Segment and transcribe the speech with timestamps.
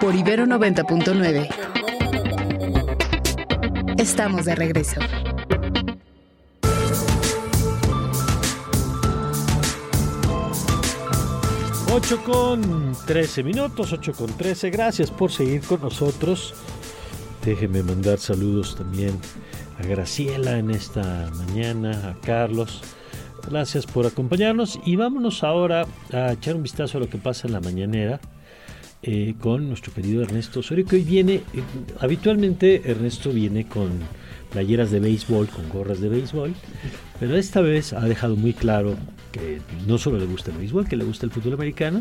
[0.00, 1.48] Por Ibero 90.9.
[3.98, 5.00] Estamos de regreso.
[11.94, 14.70] 8 con 13 minutos, 8 con 13.
[14.70, 16.54] Gracias por seguir con nosotros.
[17.44, 19.20] Déjeme mandar saludos también
[19.78, 22.80] a Graciela en esta mañana, a Carlos.
[23.50, 27.52] Gracias por acompañarnos y vámonos ahora a echar un vistazo a lo que pasa en
[27.52, 28.20] la mañanera
[29.02, 31.42] eh, con nuestro querido Ernesto Osorio, que hoy viene, eh,
[31.98, 33.90] habitualmente Ernesto viene con
[34.52, 36.54] playeras de béisbol, con gorras de béisbol,
[37.18, 38.96] pero esta vez ha dejado muy claro
[39.32, 42.00] que no solo le gusta el béisbol, que le gusta el fútbol americano,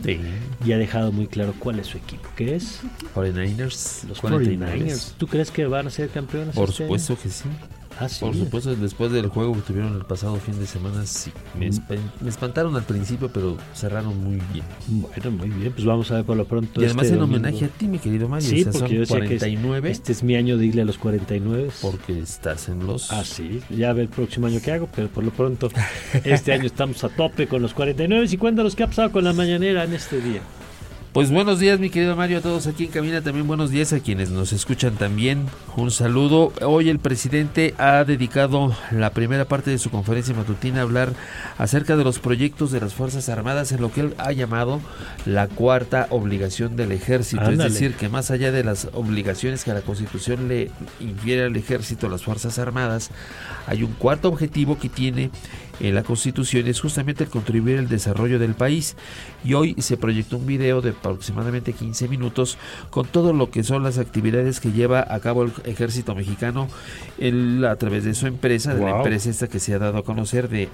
[0.64, 2.82] y ha dejado muy claro cuál es su equipo, que es
[3.16, 4.08] 49ers.
[4.08, 5.14] Los 49ers.
[5.18, 6.54] ¿Tú crees que van a ser campeones?
[6.54, 7.50] Por este supuesto que sí.
[8.02, 8.20] Ah, sí.
[8.26, 11.80] Por supuesto, después del juego que tuvieron el pasado fin de semana, sí, me, Mm.
[12.22, 14.66] me espantaron al principio, pero cerraron muy bien.
[14.88, 16.82] Bueno, muy bien, pues vamos a ver por lo pronto.
[16.82, 17.40] Y además este en domingo.
[17.48, 18.50] homenaje a ti, mi querido Mario.
[18.50, 20.82] Sí, o sea, porque yo decía que es- 49 este es mi año de irle
[20.82, 21.70] a los 49.
[21.82, 23.12] porque estás en los...
[23.12, 25.70] Ah, sí, ya ve el próximo año que hago, pero por lo pronto
[26.24, 29.34] este año estamos a tope con los 49 y cuéntanos qué ha pasado con la
[29.34, 30.42] mañanera en este día.
[31.14, 33.22] Pues buenos días, mi querido Mario, a todos aquí en Cabina.
[33.22, 35.48] También buenos días a quienes nos escuchan también.
[35.76, 36.54] Un saludo.
[36.62, 41.12] Hoy el presidente ha dedicado la primera parte de su conferencia matutina a hablar
[41.58, 44.80] acerca de los proyectos de las Fuerzas Armadas en lo que él ha llamado
[45.26, 47.42] la cuarta obligación del ejército.
[47.42, 47.68] Ándale.
[47.68, 52.08] Es decir, que más allá de las obligaciones que la Constitución le infiere al ejército,
[52.08, 53.12] a las Fuerzas Armadas,
[53.68, 55.30] hay un cuarto objetivo que tiene
[55.82, 58.96] en la Constitución es justamente el contribuir al desarrollo del país.
[59.44, 62.58] Y hoy se proyectó un video de aproximadamente 15 minutos
[62.90, 66.68] con todo lo que son las actividades que lleva a cabo el ejército mexicano
[67.68, 70.50] a través de su empresa, de la empresa esta que se ha dado a conocer
[70.50, 70.70] de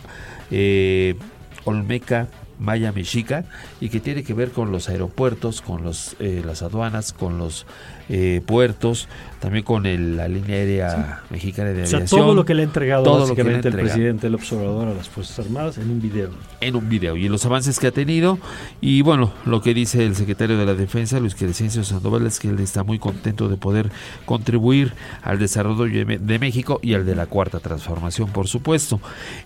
[0.52, 1.16] eh,
[1.64, 2.28] Olmeca.
[2.60, 3.46] Maya Mexica
[3.80, 7.68] y que tiene que ver con los aeropuertos, con los, eh, las aduanas, con los
[8.10, 9.08] eh, puertos,
[9.40, 12.22] también con el- la línea aérea mexicana de O sea, aviación.
[12.22, 14.88] todo lo que le ha entregado todo lo que le básicamente el presidente del observador
[14.88, 16.30] a las Fuerzas Armadas en un video.
[16.62, 17.16] en un video.
[17.18, 18.40] Y los avances que ha tenido.
[18.82, 22.48] Y bueno lo que dice el secretario de la defensa Luis Crescencio Sandoval es que
[22.50, 23.92] él está muy contento de poder
[24.26, 29.00] contribuir al desarrollo de de México y al de la cuarta transformación por supuesto.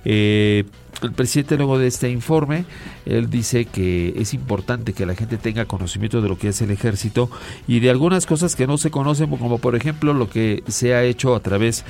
[0.06, 0.64] Eh,
[1.02, 2.66] el presidente luego de este informe
[3.06, 6.70] él dice que es importante que la gente tenga conocimiento de lo que es el
[6.72, 7.30] ejército
[7.68, 11.04] y de algunas cosas que no se conocen como por ejemplo lo que se ha
[11.04, 11.84] hecho a través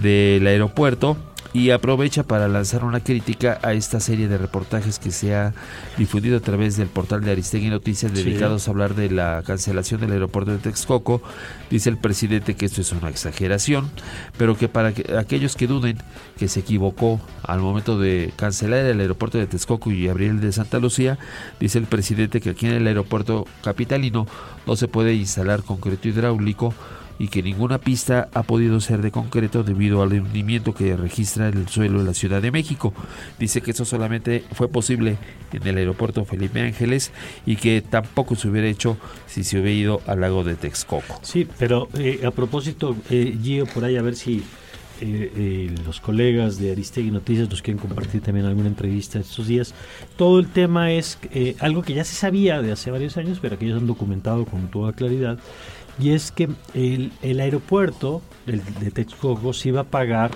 [0.00, 1.16] del aeropuerto
[1.52, 5.54] y aprovecha para lanzar una crítica a esta serie de reportajes que se ha
[5.96, 8.22] difundido a través del portal de Aristegui Noticias Sí.
[8.22, 11.22] dedicados a hablar de la cancelación del aeropuerto de Texcoco.
[11.70, 13.90] Dice el presidente que esto es una exageración,
[14.36, 15.96] pero que para que, aquellos que duden
[16.38, 20.52] que se equivocó al momento de cancelar el aeropuerto de Texcoco y abrir el de
[20.52, 21.18] Santa Lucía,
[21.60, 24.26] dice el presidente que aquí en el aeropuerto capitalino
[24.66, 26.74] no se puede instalar concreto hidráulico
[27.18, 31.68] y que ninguna pista ha podido ser de concreto debido al hundimiento que registra el
[31.68, 32.92] suelo de la Ciudad de México.
[33.38, 35.18] Dice que eso solamente fue posible
[35.52, 37.12] en el aeropuerto Felipe Ángeles
[37.46, 38.96] y que tampoco se hubiera hecho
[39.26, 41.18] si se hubiera ido al lago de Texcoco.
[41.22, 44.44] Sí, pero eh, a propósito, eh, Gio, por ahí a ver si
[45.00, 49.72] eh, eh, los colegas de Aristegui Noticias nos quieren compartir también alguna entrevista estos días.
[50.16, 53.58] Todo el tema es eh, algo que ya se sabía de hace varios años, pero
[53.58, 55.38] que ellos han documentado con toda claridad,
[55.98, 60.30] y es que el, el aeropuerto el de Texcoco se iba a pagar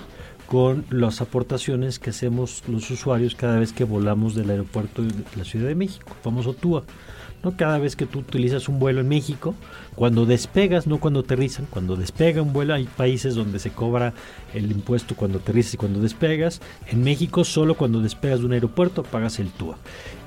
[0.47, 5.43] con las aportaciones que hacemos los usuarios cada vez que volamos del aeropuerto de la
[5.43, 6.83] Ciudad de México, famoso TUA.
[7.43, 7.55] ¿No?
[7.55, 9.53] Cada vez que tú utilizas un vuelo en México,
[9.95, 14.13] cuando despegas, no cuando aterrizan, cuando despega un vuelo, hay países donde se cobra
[14.53, 16.61] el impuesto cuando aterrizas y cuando despegas.
[16.87, 19.77] En México, solo cuando despegas de un aeropuerto pagas el TUA.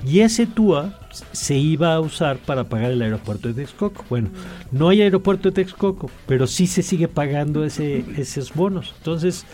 [0.05, 0.97] Y ese TUA
[1.31, 4.05] se iba a usar para pagar el aeropuerto de Texcoco.
[4.09, 4.29] Bueno,
[4.71, 8.93] no hay aeropuerto de Texcoco, pero sí se sigue pagando ese, esos bonos.
[8.97, 9.45] Entonces,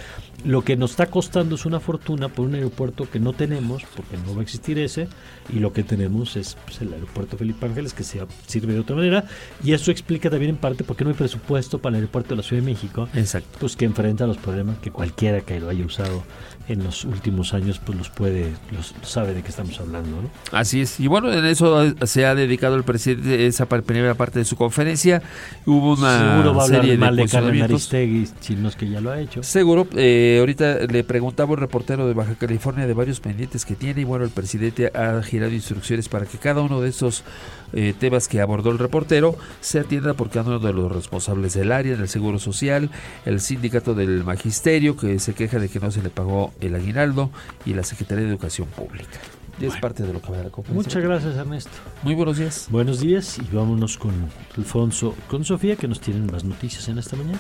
[0.44, 4.18] lo que nos está costando es una fortuna por un aeropuerto que no tenemos, porque
[4.18, 5.08] no va a existir ese,
[5.54, 8.96] y lo que tenemos es pues, el aeropuerto Felipe Ángeles, que se sirve de otra
[8.96, 9.26] manera,
[9.64, 12.38] y eso explica también en parte por qué no hay presupuesto para el aeropuerto de
[12.38, 13.58] la Ciudad de México, Exacto.
[13.60, 16.24] pues que enfrenta los problemas que cualquiera que lo haya usado
[16.68, 20.30] en los últimos años, pues los puede, los sabe de qué estamos hablando, ¿no?
[20.52, 21.00] Así es.
[21.00, 25.22] Y bueno, en eso se ha dedicado el presidente esa primera parte de su conferencia.
[25.66, 27.64] Hubo una Seguro va a hablar serie de mal de Carmen.
[27.64, 29.44] Aristegui, si no es que ya lo ha hecho.
[29.44, 34.02] Seguro, eh, ahorita le preguntaba un reportero de Baja California de varios pendientes que tiene
[34.02, 37.24] y bueno, el presidente ha girado instrucciones para que cada uno de esos
[37.74, 41.72] eh, temas que abordó el reportero se atienda por cada uno de los responsables del
[41.72, 42.92] área, del Seguro Social,
[43.26, 47.30] el sindicato del Magisterio que se queja de que no se le pagó el aguinaldo
[47.66, 49.20] y la Secretaría de Educación Pública.
[49.60, 50.88] y es parte de lo que va a la conferencia.
[50.90, 51.72] Muchas gracias, Ernesto.
[52.02, 52.68] Muy buenos días.
[52.70, 54.14] Buenos días y vámonos con
[54.58, 57.40] Alfonso, con Sofía, que nos tienen más noticias en esta mañana.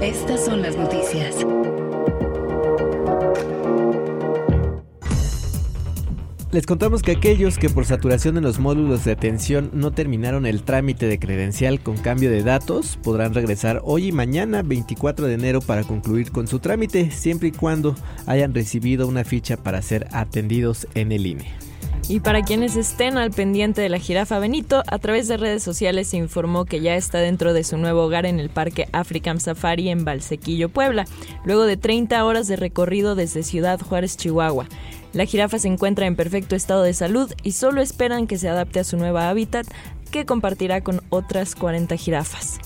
[0.00, 1.44] Estas son las noticias.
[6.50, 10.62] Les contamos que aquellos que por saturación en los módulos de atención no terminaron el
[10.62, 15.60] trámite de credencial con cambio de datos podrán regresar hoy y mañana 24 de enero
[15.60, 20.88] para concluir con su trámite siempre y cuando hayan recibido una ficha para ser atendidos
[20.94, 21.52] en el INE.
[22.08, 26.08] Y para quienes estén al pendiente de la jirafa Benito, a través de redes sociales
[26.08, 29.90] se informó que ya está dentro de su nuevo hogar en el Parque African Safari
[29.90, 31.04] en Valsequillo, Puebla,
[31.44, 34.66] luego de 30 horas de recorrido desde Ciudad Juárez, Chihuahua.
[35.12, 38.80] La jirafa se encuentra en perfecto estado de salud y solo esperan que se adapte
[38.80, 39.66] a su nueva hábitat
[40.10, 42.58] que compartirá con otras 40 jirafas.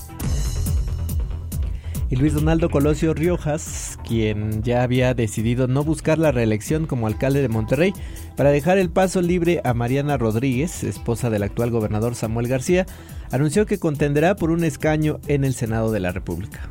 [2.09, 7.41] Y Luis Donaldo Colosio Riojas, quien ya había decidido no buscar la reelección como alcalde
[7.41, 7.91] de Monterrey,
[8.35, 12.85] para dejar el paso libre a Mariana Rodríguez, esposa del actual gobernador Samuel García,
[13.31, 16.69] anunció que contenderá por un escaño en el Senado de la República.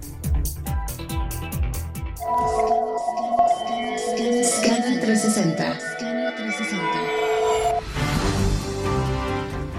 [5.02, 5.78] 360.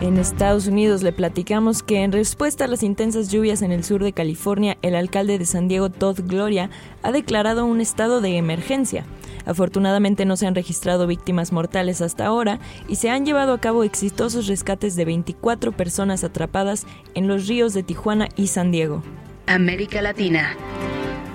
[0.02, 4.04] En Estados Unidos le platicamos que en respuesta a las intensas lluvias en el sur
[4.04, 6.70] de California, el alcalde de San Diego, Todd Gloria,
[7.04, 9.06] ha declarado un estado de emergencia.
[9.46, 12.60] Afortunadamente no se han registrado víctimas mortales hasta ahora
[12.90, 17.74] y se han llevado a cabo exitosos rescates de 24 personas atrapadas en los ríos
[17.74, 19.04] de Tijuana y San Diego.
[19.48, 20.58] América Latina.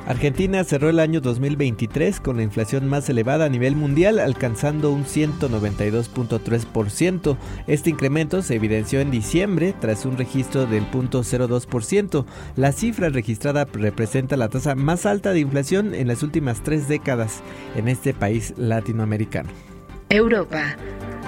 [0.09, 5.05] Argentina cerró el año 2023 con la inflación más elevada a nivel mundial, alcanzando un
[5.05, 7.37] 192.3%.
[7.67, 12.25] Este incremento se evidenció en diciembre tras un registro del 0.02%.
[12.57, 17.43] La cifra registrada representa la tasa más alta de inflación en las últimas tres décadas
[17.77, 19.51] en este país latinoamericano.
[20.09, 20.75] Europa.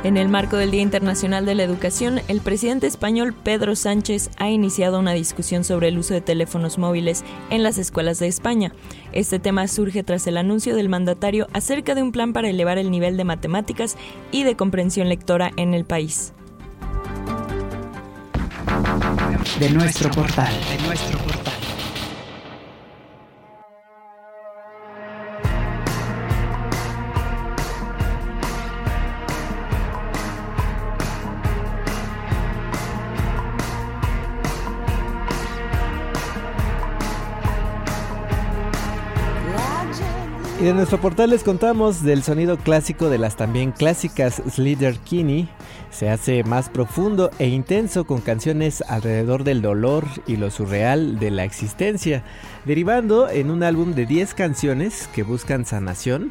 [0.02, 4.48] En el marco del Día Internacional de la Educación, el presidente español Pedro Sánchez ha
[4.48, 8.72] iniciado una discusión sobre el uso de teléfonos móviles en las escuelas de España.
[9.12, 12.90] Este tema surge tras el anuncio del mandatario acerca de un plan para elevar el
[12.90, 13.98] nivel de matemáticas
[14.32, 16.32] y de comprensión lectora en el país.
[19.58, 20.54] De nuestro portal.
[20.78, 21.29] De nuestro portal.
[40.60, 45.48] Y de nuestro portal les contamos del sonido clásico de las también clásicas Slither Kinney.
[45.90, 51.30] Se hace más profundo e intenso con canciones alrededor del dolor y lo surreal de
[51.30, 52.24] la existencia,
[52.66, 56.30] derivando en un álbum de 10 canciones que buscan sanación.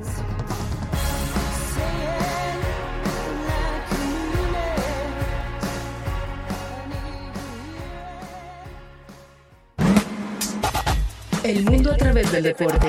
[11.44, 12.88] El mundo a través del deporte.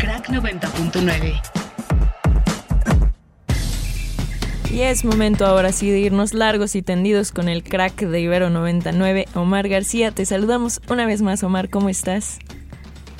[0.00, 1.40] Crack 90.9.
[4.72, 8.50] Y es momento ahora sí de irnos largos y tendidos con el crack de Ibero
[8.50, 10.10] 99, Omar García.
[10.10, 12.40] Te saludamos una vez más, Omar, ¿cómo estás?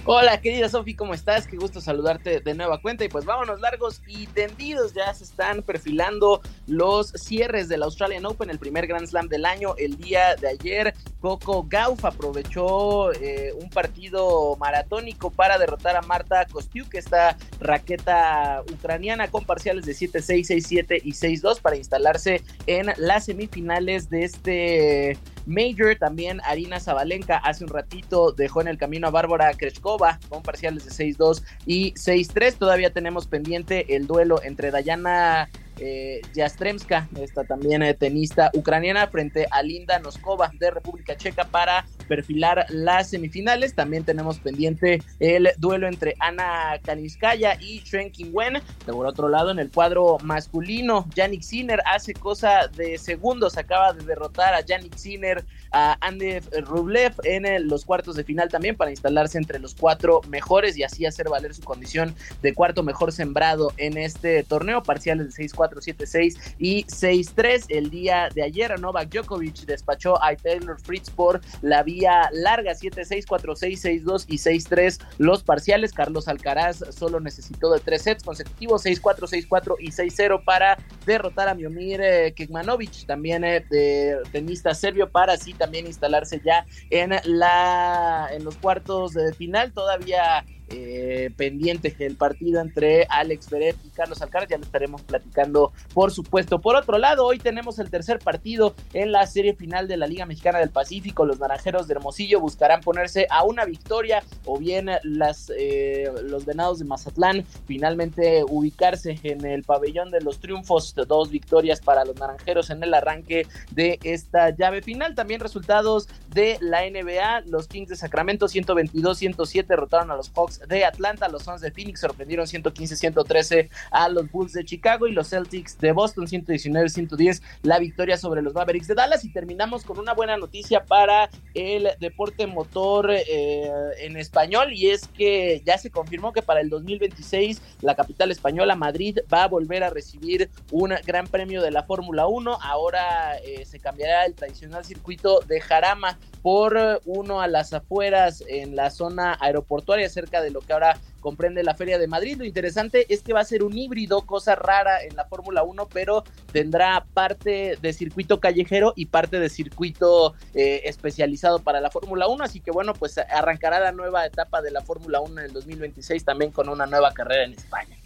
[0.06, 1.46] Hola, querida Sofi, ¿cómo estás?
[1.46, 3.06] Qué gusto saludarte de nueva cuenta.
[3.06, 4.92] Y pues vámonos largos y tendidos.
[4.92, 9.74] Ya se están perfilando los cierres del Australian Open, el primer Grand Slam del año.
[9.78, 10.94] El día de ayer,
[11.24, 19.30] Coco Gauff aprovechó eh, un partido maratónico para derrotar a Marta Kostiuk, esta raqueta ucraniana
[19.30, 25.96] con parciales de 7-6, 6-7 y 6-2 para instalarse en las semifinales de este Major.
[25.96, 30.84] También Arina Zabalenka hace un ratito dejó en el camino a Bárbara Krechkova con parciales
[30.84, 32.58] de 6-2 y 6-3.
[32.58, 39.46] Todavía tenemos pendiente el duelo entre Dayana eh, Jastremska, esta también eh, tenista ucraniana, frente
[39.50, 43.74] a Linda Noskova de República Checa para perfilar las semifinales.
[43.74, 48.60] También tenemos pendiente el duelo entre Ana Kalinskaya y Shen Wen.
[48.86, 54.04] Por otro lado, en el cuadro masculino, Yannick Sinner hace cosa de segundos, acaba de
[54.04, 59.38] derrotar a Yannick Sinner, a Andy Rublev en los cuartos de final también para instalarse
[59.38, 63.98] entre los cuatro mejores y así hacer valer su condición de cuarto mejor sembrado en
[63.98, 64.82] este torneo.
[64.82, 67.66] Parciales de 6-4 6-4, 7-6 y 6-3.
[67.68, 74.04] El día de ayer, Novak Djokovic despachó a Taylor Fritz por la larga, 7-6, 4-6,
[74.04, 75.92] 6-2 y 6-3 los parciales.
[75.92, 81.54] Carlos Alcaraz solo necesitó de tres sets consecutivos, 6-4, 6-4 y 6-0 para derrotar a
[81.54, 88.28] Miomir eh, Kekmanovic, también eh, de tenista serbio, para así también instalarse ya en la
[88.32, 89.72] en los cuartos de final.
[89.72, 95.72] Todavía eh, pendiente el partido entre Alex Beret y Carlos Alcaraz, ya lo estaremos platicando
[95.92, 96.60] por supuesto.
[96.60, 100.26] Por otro lado, hoy tenemos el tercer partido en la serie final de la Liga
[100.26, 101.24] Mexicana del Pacífico.
[101.24, 106.78] Los naranjeros de Hermosillo buscarán ponerse a una victoria o bien las, eh, los venados
[106.78, 110.94] de Mazatlán finalmente ubicarse en el pabellón de los triunfos.
[110.94, 115.14] Dos victorias para los naranjeros en el arranque de esta llave final.
[115.14, 117.42] También resultados de la NBA.
[117.46, 122.00] Los Kings de Sacramento 122-107 derrotaron a los Hawks de Atlanta, los Suns de Phoenix
[122.00, 128.16] sorprendieron 115-113 a los Bulls de Chicago y los Celtics de Boston 119-110 la victoria
[128.16, 129.24] sobre los Mavericks de Dallas.
[129.24, 135.08] Y terminamos con una buena noticia para el deporte motor eh, en español y es
[135.08, 139.84] que ya se confirmó que para el 2026 la capital española Madrid va a volver
[139.84, 144.84] a recibir un gran premio de la Fórmula 1 ahora eh, se cambiará el tradicional
[144.84, 150.60] circuito de Jarama por uno a las afueras en la zona aeroportuaria cerca de lo
[150.60, 152.36] que ahora comprende la Feria de Madrid.
[152.36, 155.88] Lo interesante es que va a ser un híbrido, cosa rara en la Fórmula 1,
[155.92, 156.22] pero
[156.52, 162.44] tendrá parte de circuito callejero y parte de circuito eh, especializado para la Fórmula 1.
[162.44, 166.24] Así que bueno, pues arrancará la nueva etapa de la Fórmula 1 en el 2026
[166.24, 167.96] también con una nueva carrera en España.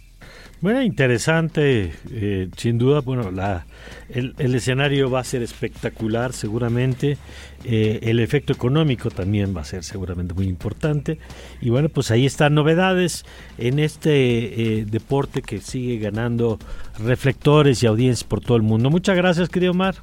[0.61, 3.65] Bueno, interesante, eh, sin duda, bueno, la,
[4.09, 7.17] el, escenario va a ser espectacular seguramente,
[7.63, 11.17] eh, el efecto económico también va a ser seguramente muy importante
[11.61, 13.23] y bueno, pues ahí están novedades
[13.57, 16.59] en este eh, deporte que sigue ganando
[16.97, 18.89] reflectores y audiencias por todo el mundo.
[18.89, 19.95] Muchas gracias, querido Omar.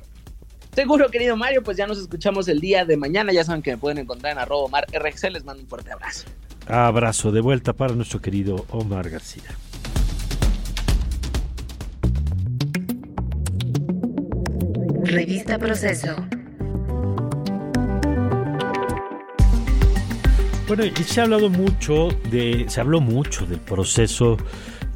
[0.75, 3.77] Seguro, querido Mario, pues ya nos escuchamos el día de mañana, ya saben que me
[3.77, 6.25] pueden encontrar en arroba Omar RX, les mando un fuerte abrazo.
[6.67, 9.45] Abrazo de vuelta para nuestro querido Omar García.
[15.17, 16.15] Revista Proceso.
[20.69, 24.37] Bueno, y se ha hablado mucho de, se habló mucho del proceso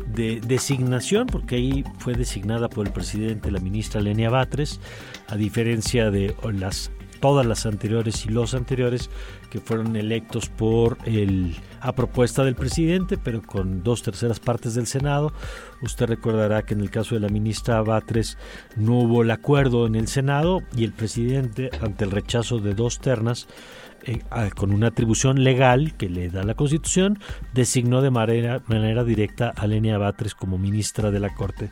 [0.08, 4.78] de designación, porque ahí fue designada por el presidente la ministra Lenia Batres,
[5.26, 9.08] a diferencia de las todas las anteriores y los anteriores
[9.50, 14.86] que fueron electos por el a propuesta del presidente, pero con dos terceras partes del
[14.86, 15.32] Senado.
[15.82, 18.36] Usted recordará que en el caso de la ministra Batres
[18.76, 23.00] no hubo el acuerdo en el Senado y el presidente, ante el rechazo de dos
[23.00, 23.48] ternas,
[24.04, 24.20] eh,
[24.56, 27.18] con una atribución legal que le da la Constitución,
[27.52, 31.68] designó de manera, manera directa a Lenia Batres como ministra de la Corte.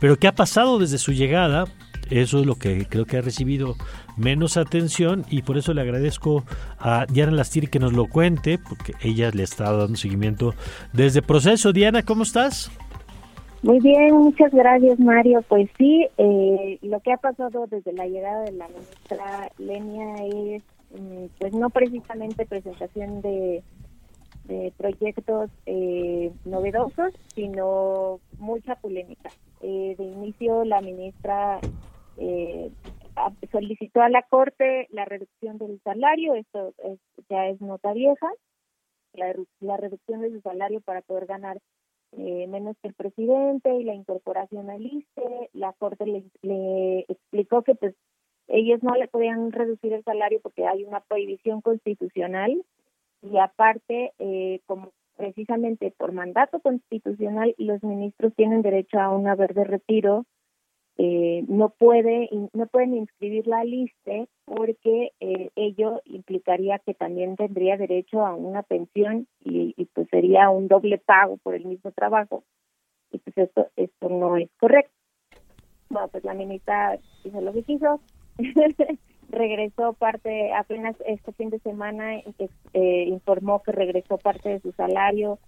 [0.00, 1.64] Pero ¿qué ha pasado desde su llegada?
[2.10, 3.76] Eso es lo que creo que ha recibido
[4.20, 6.44] menos atención y por eso le agradezco
[6.78, 10.54] a Diana Lastiri que nos lo cuente, porque ella le está dando seguimiento
[10.92, 11.72] desde proceso.
[11.72, 12.70] Diana, ¿cómo estás?
[13.62, 15.42] Muy bien, muchas gracias Mario.
[15.48, 20.62] Pues sí, eh, lo que ha pasado desde la llegada de la ministra Lenia es,
[20.98, 23.62] mm, pues no precisamente presentación de,
[24.76, 29.30] proyectos eh, novedosos, sino mucha polémica.
[29.62, 31.60] Eh, de inicio la ministra
[32.16, 32.70] eh,
[33.50, 36.74] solicitó a la Corte la reducción del salario, esto
[37.28, 38.28] ya es nota vieja,
[39.14, 41.58] la, reducción de su salario para poder ganar
[42.12, 45.50] eh, menos que el presidente y la incorporación al ISTE.
[45.52, 46.04] La Corte
[46.42, 47.94] le, explicó que pues
[48.48, 52.62] ellos no le podían reducir el salario porque hay una prohibición constitucional
[53.22, 59.54] y aparte, eh, como precisamente por mandato constitucional, los ministros tienen derecho a un haber
[59.54, 60.24] de retiro
[61.02, 64.12] eh, no puede no pueden inscribir la lista
[64.44, 70.68] porque eh, ello implicaría que también tendría derecho a una pensión y, pues sería un
[70.68, 72.44] doble pago por el mismo trabajo.
[73.12, 74.92] Y pues esto esto no es correcto.
[75.88, 78.02] Bueno pues la ministra hizo lo que quiso
[79.30, 82.16] regresó parte apenas este fin de semana
[82.74, 85.38] eh, informó que regresó parte de su salario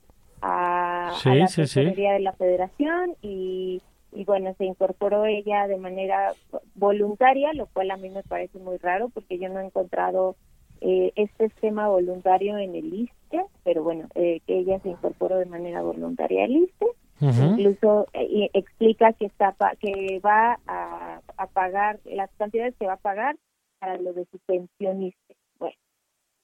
[0.41, 6.35] a, la Secretaría de la Federación y y bueno, se incorporó ella de manera
[6.75, 10.37] voluntaria, lo cual a mí me parece muy raro porque yo no he encontrado
[10.81, 15.47] eh, este esquema voluntario en el ISTE, pero bueno, eh, que ella se incorporó de
[15.47, 16.87] manera voluntaria al ISTE.
[17.21, 21.21] Incluso eh, explica que está que va a,
[21.53, 23.37] pagar las cantidades que va a pagar
[23.79, 25.35] para lo de su pensionista.
[25.57, 25.77] Bueno,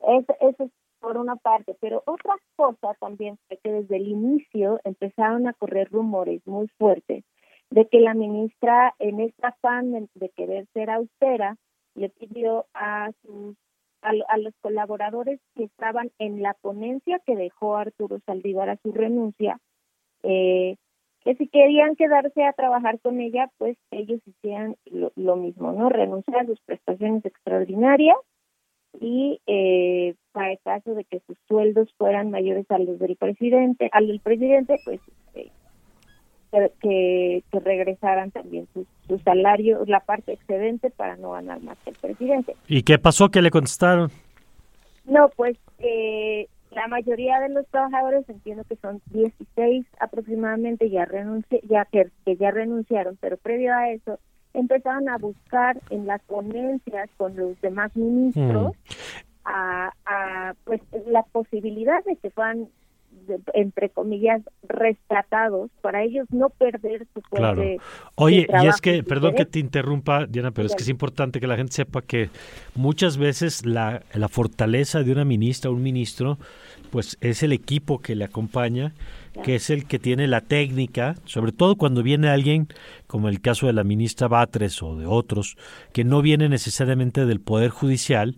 [0.00, 0.70] eso, eso es
[1.00, 5.90] por una parte, pero otra cosa también fue que desde el inicio empezaron a correr
[5.90, 7.24] rumores muy fuertes
[7.70, 11.56] de que la ministra, en esta afán de, querer ser austera,
[11.94, 13.56] le pidió a sus
[14.02, 19.58] a, los colaboradores que estaban en la ponencia que dejó Arturo Saldívar a su renuncia,
[20.22, 20.76] eh,
[21.24, 25.88] que si querían quedarse a trabajar con ella, pues ellos hicieran lo, mismo, ¿no?
[25.88, 28.16] Renunciar a sus prestaciones extraordinarias
[29.00, 33.90] y eh, para el caso de que sus sueldos fueran mayores a los del presidente,
[33.92, 35.00] al del presidente, pues
[35.34, 35.50] eh,
[36.50, 41.90] que, que, regresaran también sus su salario, la parte excedente para no ganar más que
[41.90, 42.54] el presidente.
[42.68, 43.30] ¿Y qué pasó?
[43.30, 44.10] ¿Qué le contestaron?
[45.06, 51.60] No, pues eh, la mayoría de los trabajadores, entiendo que son 16 aproximadamente, ya, renunci
[51.68, 54.18] ya que, ya renunciaron, pero previo a eso
[54.54, 58.90] empezaron a buscar en las ponencias con los demás ministros mm.
[59.44, 62.68] a, a, pues la posibilidad de que fueran
[63.54, 67.62] entre comillas, rescatados para ellos no perder su claro.
[68.14, 71.46] Oye, y es que, perdón que te interrumpa, Diana, pero es que es importante que
[71.46, 72.30] la gente sepa que
[72.74, 76.38] muchas veces la, la fortaleza de una ministra o un ministro,
[76.90, 78.92] pues es el equipo que le acompaña
[79.42, 82.68] que es el que tiene la técnica, sobre todo cuando viene alguien,
[83.06, 85.56] como el caso de la ministra Batres o de otros,
[85.92, 88.36] que no viene necesariamente del Poder Judicial,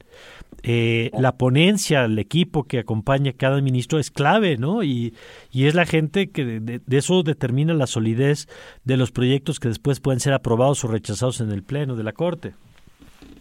[0.62, 4.83] eh, la ponencia, el equipo que acompaña a cada ministro es clave, ¿no?
[4.83, 5.14] Y,
[5.50, 8.49] y es la gente que de, eso determina la solidez
[8.85, 12.12] de los proyectos que después pueden ser aprobados o rechazados en el Pleno de la
[12.12, 12.52] Corte.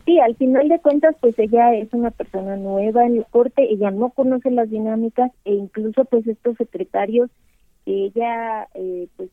[0.05, 3.91] Sí, al final de cuentas, pues ella es una persona nueva en la Corte, ella
[3.91, 7.29] no conoce las dinámicas e incluso pues estos secretarios
[7.85, 9.29] ella eh, pues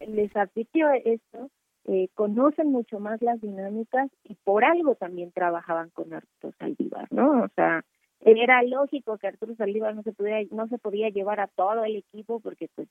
[0.00, 1.50] les advirtió esto,
[1.86, 7.44] eh, conocen mucho más las dinámicas y por algo también trabajaban con Arturo Saldívar, ¿no?
[7.44, 7.82] O sea,
[8.20, 11.96] era lógico que Arturo Saldívar no se pudiera, no se podía llevar a todo el
[11.96, 12.88] equipo porque pues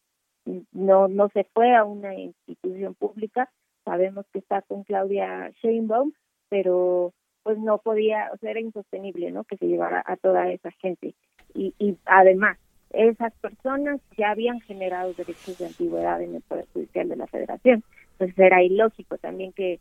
[0.72, 3.51] no no se fue a una institución pública,
[3.86, 6.13] sabemos que está con Claudia Sheinbaum,
[6.50, 9.43] pero pues no podía, o sea, era insostenible, ¿no?
[9.43, 11.15] Que se llevara a toda esa gente.
[11.53, 12.58] Y, y además,
[12.91, 17.84] esas personas ya habían generado derechos de antigüedad en el Poder Judicial de la Federación.
[18.20, 19.80] Entonces era ilógico también que,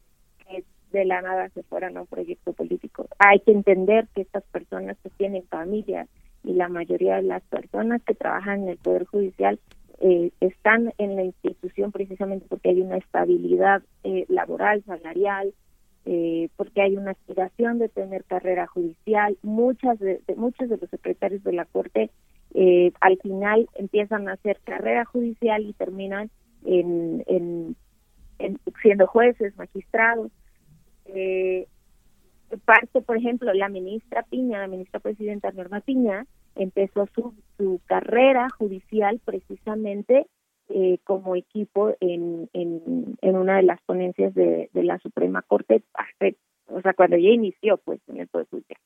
[0.92, 3.06] de la nada se fueran a un proyecto político.
[3.18, 6.06] Hay que entender que estas personas que tienen familia
[6.44, 9.58] y la mayoría de las personas que trabajan en el Poder Judicial
[10.00, 15.52] eh, están en la institución precisamente porque hay una estabilidad eh, laboral, salarial,
[16.06, 19.36] eh, porque hay una aspiración de tener carrera judicial.
[19.42, 22.10] Muchas de, muchos de los secretarios de la Corte
[22.54, 26.30] eh, al final empiezan a hacer carrera judicial y terminan
[26.64, 27.76] en, en,
[28.82, 30.30] siendo jueces, magistrados.
[31.06, 31.66] Eh,
[32.64, 38.48] parte, por ejemplo, la ministra Piña, la ministra presidenta Norma Piña, empezó su, su carrera
[38.58, 40.26] judicial precisamente
[40.70, 45.82] eh, como equipo en, en, en, una de las ponencias de, de la Suprema Corte,
[46.66, 48.78] o sea, cuando ella inició pues en el Poder Judicial.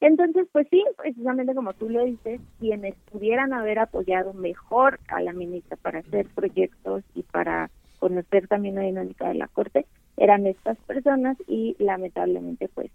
[0.00, 5.32] Entonces, pues sí, precisamente como tú lo dices, quienes pudieran haber apoyado mejor a la
[5.32, 7.68] ministra para hacer proyectos y para
[7.98, 12.90] conocer también la dinámica de la corte eran estas personas y lamentablemente pues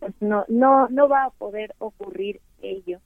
[0.00, 3.00] pues no no no va a poder ocurrir ello.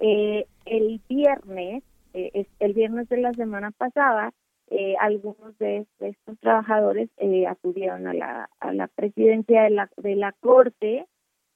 [0.00, 1.82] Eh, el viernes
[2.14, 4.32] eh, el viernes de la semana pasada
[4.68, 10.16] eh, algunos de, estos trabajadores eh, acudieron a la a la presidencia de la de
[10.16, 11.06] la corte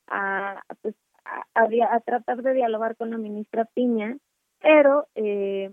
[0.09, 0.95] a pues
[1.55, 4.17] a, tratar de dialogar con la ministra Piña,
[4.61, 5.73] pero eh,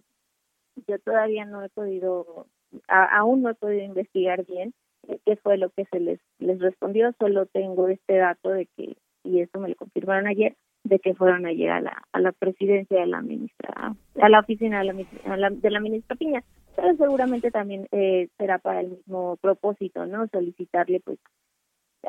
[0.88, 2.47] yo todavía no he podido,
[2.88, 4.73] aún no he podido investigar bien
[5.07, 8.95] eh, qué fue lo que se les, les respondió, solo tengo este dato de que,
[9.23, 12.99] y eso me lo confirmaron ayer, de que fueron ayer a la, a la presidencia
[12.99, 15.07] de la ministra, a la oficina de
[15.38, 16.43] la, de la ministra Piña,
[16.75, 20.27] pero seguramente también eh, será para el mismo propósito, ¿no?
[20.27, 21.19] Solicitarle pues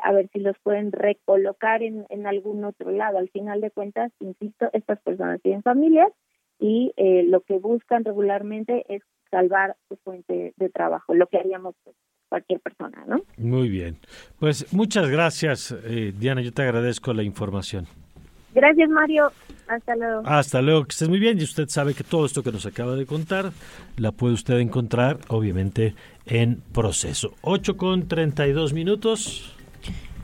[0.01, 3.17] a ver si los pueden recolocar en, en algún otro lado.
[3.17, 6.11] Al final de cuentas, insisto, estas personas tienen familias
[6.59, 11.75] y eh, lo que buscan regularmente es salvar su fuente de trabajo, lo que haríamos
[11.83, 11.95] pues,
[12.29, 13.21] cualquier persona, ¿no?
[13.37, 13.97] Muy bien.
[14.39, 16.41] Pues muchas gracias, eh, Diana.
[16.41, 17.87] Yo te agradezco la información.
[18.53, 19.31] Gracias, Mario.
[19.67, 20.21] Hasta luego.
[20.25, 21.39] Hasta luego, que estés muy bien.
[21.39, 23.51] Y usted sabe que todo esto que nos acaba de contar
[23.97, 25.93] la puede usted encontrar, obviamente,
[26.25, 27.33] en proceso.
[27.41, 29.55] 8 con 32 minutos.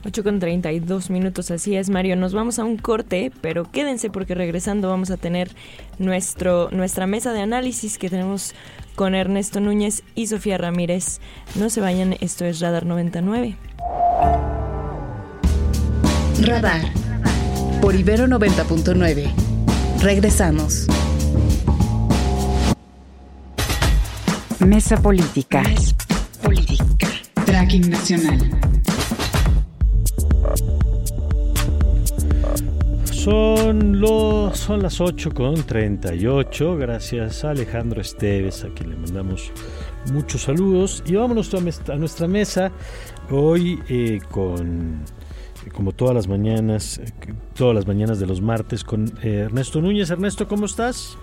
[0.04, 2.16] 8 con 32 minutos, así es Mario.
[2.16, 5.50] Nos vamos a un corte, pero quédense porque regresando vamos a tener
[5.98, 8.54] nuestro, nuestra mesa de análisis que tenemos
[8.94, 11.20] con Ernesto Núñez y Sofía Ramírez.
[11.54, 13.56] No se vayan, esto es Radar 99.
[16.42, 16.82] Radar
[17.80, 19.32] por Ibero 90.9.
[20.00, 20.86] Regresamos.
[24.60, 25.62] Mesa Política.
[25.62, 25.94] Mesa
[26.42, 27.08] Política.
[27.46, 28.81] Ranking Nacional.
[33.22, 36.76] Son, los, son las 8 con 38.
[36.76, 39.52] Gracias a Alejandro Esteves, a quien le mandamos
[40.10, 41.04] muchos saludos.
[41.06, 42.72] Y vámonos a nuestra mesa
[43.30, 45.04] hoy eh, con,
[45.72, 47.12] como todas las mañanas, eh,
[47.54, 50.10] todas las mañanas de los martes, con eh, Ernesto Núñez.
[50.10, 51.16] Ernesto, ¿cómo estás?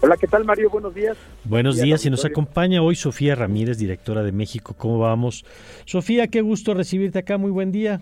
[0.00, 0.70] Hola, ¿qué tal Mario?
[0.70, 1.18] Buenos días.
[1.44, 4.72] Buenos días, y nos acompaña hoy Sofía Ramírez, directora de México.
[4.72, 5.44] ¿Cómo vamos?
[5.84, 8.00] Sofía, qué gusto recibirte acá, muy buen día.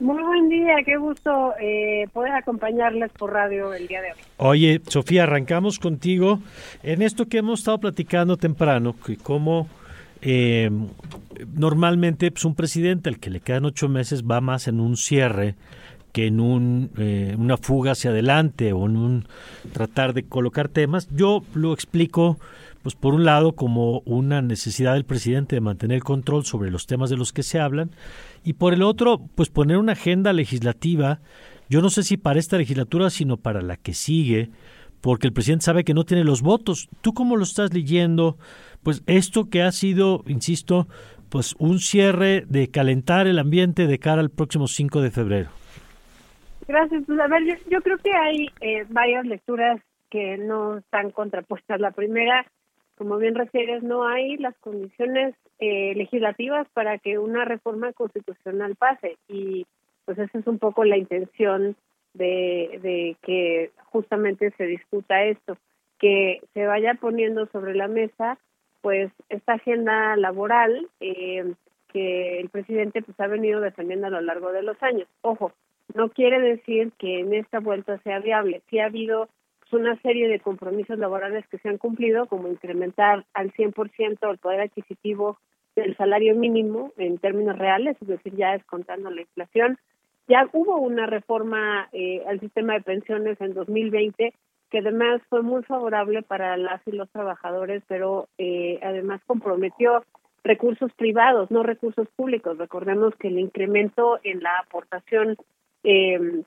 [0.00, 4.18] Muy buen día, qué gusto eh, poder acompañarles por radio el día de hoy.
[4.38, 6.40] Oye, Sofía, arrancamos contigo
[6.82, 9.68] en esto que hemos estado platicando temprano, que cómo
[10.20, 10.70] eh,
[11.54, 15.54] normalmente pues, un presidente al que le quedan ocho meses va más en un cierre
[16.12, 19.26] que en un, eh, una fuga hacia adelante o en un
[19.72, 21.08] tratar de colocar temas.
[21.10, 22.38] Yo lo explico,
[22.84, 27.08] pues por un lado, como una necesidad del presidente de mantener control sobre los temas
[27.08, 27.90] de los que se hablan
[28.44, 31.20] y por el otro, pues poner una agenda legislativa,
[31.70, 34.50] yo no sé si para esta legislatura, sino para la que sigue,
[35.00, 36.90] porque el presidente sabe que no tiene los votos.
[37.00, 38.36] ¿Tú cómo lo estás leyendo?
[38.82, 40.86] Pues esto que ha sido, insisto,
[41.30, 45.48] pues un cierre de calentar el ambiente de cara al próximo 5 de febrero.
[46.68, 47.02] Gracias.
[47.06, 51.80] Pues a ver, yo, creo que hay eh, varias lecturas que no están contrapuestas.
[51.80, 52.46] La primera,
[52.96, 59.16] como bien refieres, no hay las condiciones eh, legislativas para que una reforma constitucional pase
[59.28, 59.66] y
[60.04, 61.76] pues esa es un poco la intención
[62.12, 65.56] de, de que justamente se discuta esto,
[65.98, 68.38] que se vaya poniendo sobre la mesa
[68.84, 71.54] pues esta agenda laboral eh,
[71.90, 75.08] que el presidente pues ha venido defendiendo a lo largo de los años.
[75.22, 75.52] Ojo,
[75.94, 78.60] no quiere decir que en esta vuelta sea viable.
[78.68, 79.28] Sí ha habido
[79.74, 84.60] una serie de compromisos laborales que se han cumplido, como incrementar al 100% el poder
[84.60, 85.38] adquisitivo
[85.76, 89.78] del salario mínimo en términos reales, es decir, ya descontando la inflación.
[90.28, 94.32] Ya hubo una reforma eh, al sistema de pensiones en 2020
[94.70, 100.04] que además fue muy favorable para las y los trabajadores, pero eh, además comprometió
[100.42, 102.58] recursos privados, no recursos públicos.
[102.58, 105.36] Recordemos que el incremento en la aportación
[105.84, 106.42] eh,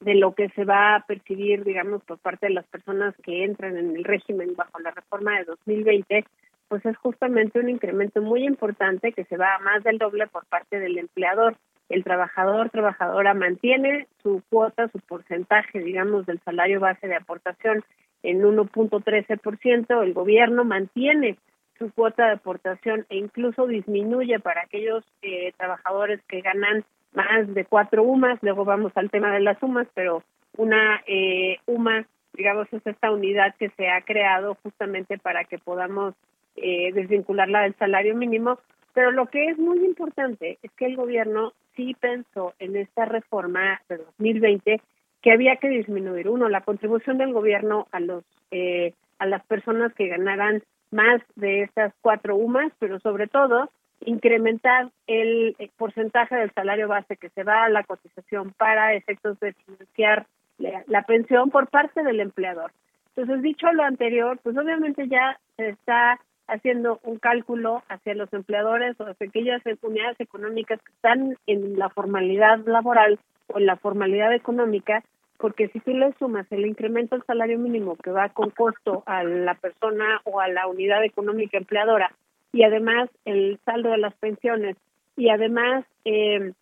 [0.00, 3.76] de lo que se va a percibir, digamos, por parte de las personas que entran
[3.76, 6.24] en el régimen bajo la reforma de 2020,
[6.68, 10.46] pues es justamente un incremento muy importante que se va a más del doble por
[10.46, 11.56] parte del empleador.
[11.88, 17.82] El trabajador, trabajadora mantiene su cuota, su porcentaje, digamos, del salario base de aportación
[18.22, 21.38] en 1.13%, el gobierno mantiene
[21.78, 27.64] su cuota de aportación e incluso disminuye para aquellos eh, trabajadores que ganan más de
[27.64, 30.22] cuatro UMAS, luego vamos al tema de las UMAS, pero
[30.56, 36.14] una eh, UMA, digamos, es esta unidad que se ha creado justamente para que podamos
[36.56, 38.58] eh, desvincularla del salario mínimo,
[38.92, 43.80] pero lo que es muy importante es que el gobierno sí pensó en esta reforma
[43.88, 44.80] de 2020
[45.22, 49.92] que había que disminuir uno la contribución del gobierno a los eh, a las personas
[49.94, 53.70] que ganaran más de estas cuatro UMAS, pero sobre todo
[54.04, 59.52] incrementar el porcentaje del salario base que se va a la cotización para efectos de
[59.52, 60.26] financiar
[60.58, 62.72] la, pensión por parte del empleador.
[63.14, 68.98] Entonces, dicho lo anterior, pues obviamente ya se está haciendo un cálculo hacia los empleadores
[69.00, 74.32] o hacia aquellas unidades económicas que están en la formalidad laboral o en la formalidad
[74.32, 75.02] económica,
[75.36, 79.24] porque si tú le sumas el incremento del salario mínimo que va con costo a
[79.24, 82.10] la persona o a la unidad económica empleadora
[82.52, 84.76] y además el saldo de las pensiones
[85.16, 86.52] y además eh,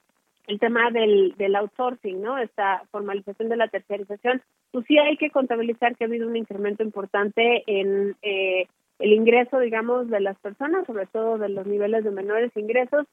[0.47, 2.39] el tema del, del outsourcing, ¿no?
[2.39, 6.83] Esta formalización de la tercerización, pues sí hay que contabilizar que ha habido un incremento
[6.83, 8.67] importante en eh,
[8.99, 13.07] el ingreso, digamos, de las personas, sobre todo de los niveles de menores ingresos,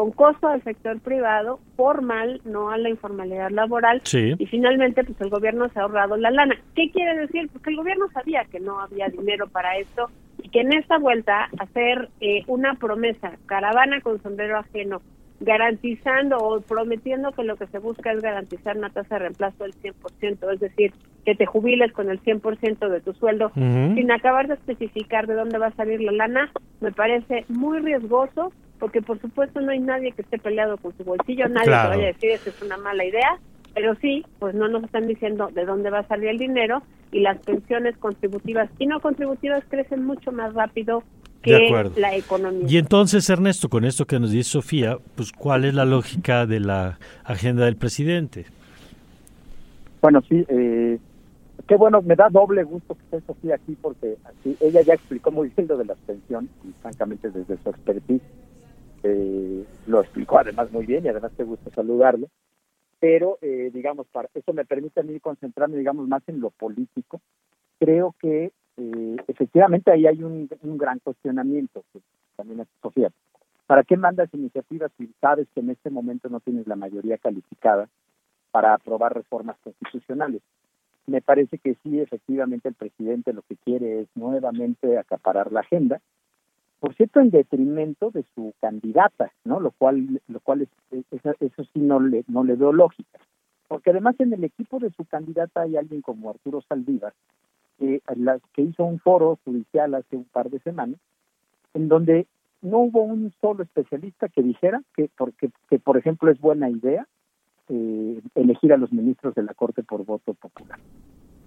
[0.00, 4.00] con costo al sector privado, formal, no a la informalidad laboral.
[4.38, 6.56] Y finalmente, pues el gobierno se ha ahorrado la lana.
[6.74, 7.50] ¿Qué quiere decir?
[7.52, 10.08] Pues que el gobierno sabía que no había dinero para esto
[10.42, 15.02] y que en esta vuelta hacer eh, una promesa, caravana con sombrero ajeno,
[15.40, 19.74] garantizando o prometiendo que lo que se busca es garantizar una tasa de reemplazo del
[19.74, 20.94] 100%, es decir,
[21.26, 25.58] que te jubiles con el 100% de tu sueldo, sin acabar de especificar de dónde
[25.58, 30.10] va a salir la lana, me parece muy riesgoso, porque por supuesto no hay nadie
[30.12, 33.04] que esté peleado con su bolsillo, nadie que vaya a decir que es una mala
[33.04, 33.38] idea,
[33.74, 37.20] pero sí, pues no nos están diciendo de dónde va a salir el dinero y
[37.20, 41.04] las pensiones contributivas y no contributivas crecen mucho más rápido
[41.42, 42.66] que la economía.
[42.68, 46.60] Y entonces, Ernesto, con esto que nos dice Sofía, pues ¿cuál es la lógica de
[46.60, 48.46] la agenda del presidente?
[50.02, 50.98] Bueno, sí, eh,
[51.68, 55.30] qué bueno, me da doble gusto que esté Sofía aquí porque así ella ya explicó
[55.30, 58.22] muy bien lo de las pensiones y francamente desde su expertise
[59.02, 62.28] eh, lo explicó además muy bien y además te gusta saludarlo,
[62.98, 67.20] pero eh, digamos, para eso me permite a mí concentrarme, digamos, más en lo político.
[67.78, 72.00] Creo que eh, efectivamente ahí hay un, un gran cuestionamiento, que
[72.36, 73.10] también es Sofía.
[73.66, 77.88] ¿Para qué mandas iniciativas si sabes que en este momento no tienes la mayoría calificada
[78.50, 80.42] para aprobar reformas constitucionales?
[81.06, 86.00] Me parece que sí, efectivamente, el presidente lo que quiere es nuevamente acaparar la agenda,
[86.80, 89.60] por cierto, en detrimento de su candidata, ¿no?
[89.60, 90.68] Lo cual, lo cual es,
[91.10, 93.18] eso, eso sí no le, no le veo lógica.
[93.68, 97.12] Porque además en el equipo de su candidata hay alguien como Arturo Saldívar,
[97.80, 100.98] eh, la, que hizo un foro judicial hace un par de semanas,
[101.74, 102.26] en donde
[102.62, 107.06] no hubo un solo especialista que dijera que, porque, que por ejemplo, es buena idea
[107.68, 110.78] eh, elegir a los ministros de la Corte por voto popular.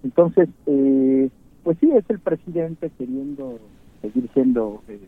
[0.02, 1.28] Entonces, eh,
[1.62, 3.58] pues sí, es el presidente queriendo
[4.00, 5.00] seguir siendo eh,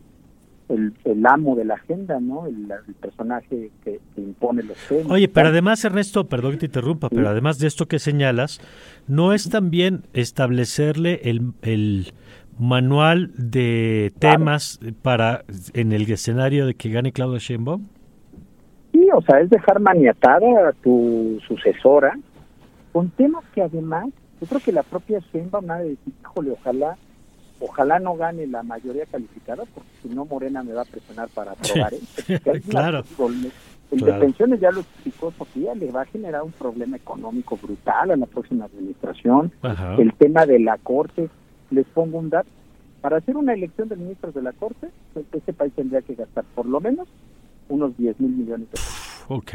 [0.69, 2.47] el, el, amo de la agenda, ¿no?
[2.47, 5.11] El, el personaje que, que, impone los temas.
[5.11, 7.15] Oye, pero además, Ernesto, perdón que te interrumpa, ¿Sí?
[7.15, 8.61] pero además de esto que señalas,
[9.07, 12.13] ¿no es también establecerle el, el
[12.59, 14.97] manual de temas claro.
[15.03, 17.87] para en el escenario de que gane Claudia Sheinbaum?
[18.93, 22.19] Sí, o sea, es dejar maniatada a tu sucesora
[22.93, 24.07] con temas que además,
[24.41, 26.97] yo creo que la propia Sheinbaum ha de decir, híjole, ojalá
[27.61, 31.53] ojalá no gane la mayoría calificada, porque si no Morena me va a presionar para
[31.53, 31.95] aprobar
[32.27, 32.39] sí,
[32.69, 33.05] claro.
[33.89, 34.15] En claro.
[34.15, 38.27] detenciones ya lo explicó Sofía, le va a generar un problema económico brutal a la
[38.27, 39.53] próxima administración.
[39.63, 39.95] Ajá.
[39.97, 41.29] El tema de la Corte,
[41.71, 42.49] les pongo un dato,
[43.01, 44.89] para hacer una elección de ministros de la Corte,
[45.33, 47.07] este país tendría que gastar por lo menos
[47.69, 49.25] unos 10 mil millones de pesos.
[49.29, 49.53] Ok.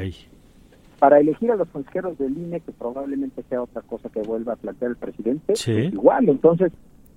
[1.00, 4.56] Para elegir a los consejeros del INE, que probablemente sea otra cosa que vuelva a
[4.56, 5.74] plantear el presidente, sí.
[5.74, 6.30] pues igual.
[6.30, 6.72] Entonces,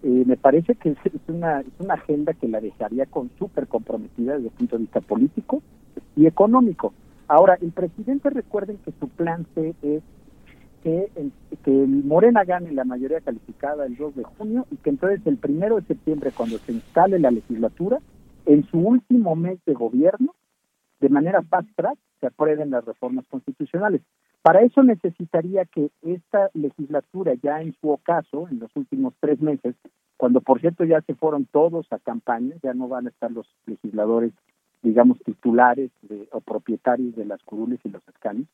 [0.04, 4.34] eh, me parece que es una, es una agenda que la dejaría con súper comprometida
[4.34, 5.62] desde el punto de vista político
[6.14, 6.92] y económico.
[7.26, 10.02] Ahora, el presidente recuerden que su plan C es
[10.82, 11.10] que,
[11.64, 15.38] que el Morena gane la mayoría calificada el 2 de junio y que entonces el
[15.38, 17.98] primero de septiembre, cuando se instale la legislatura,
[18.44, 20.34] en su último mes de gobierno,
[21.00, 24.02] de manera fast track, se aprueben las reformas constitucionales.
[24.44, 29.74] Para eso necesitaría que esta legislatura, ya en su ocaso, en los últimos tres meses,
[30.18, 33.46] cuando por cierto ya se fueron todos a campaña, ya no van a estar los
[33.64, 34.34] legisladores,
[34.82, 38.46] digamos, titulares de, o propietarios de las curules y los escanes,